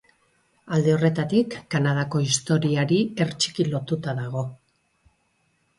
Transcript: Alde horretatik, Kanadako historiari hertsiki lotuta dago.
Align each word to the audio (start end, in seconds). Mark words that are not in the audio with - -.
Alde 0.77 0.93
horretatik, 0.93 1.57
Kanadako 1.75 2.23
historiari 2.31 2.99
hertsiki 3.23 3.71
lotuta 3.71 4.19
dago. 4.23 4.47